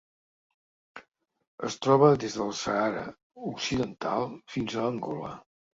Es 1.69 1.77
troba 1.85 2.11
des 2.25 2.39
del 2.41 2.51
Sàhara 2.63 3.07
Occidental 3.53 4.29
fins 4.57 4.77
a 4.85 4.93
Angola. 4.97 5.37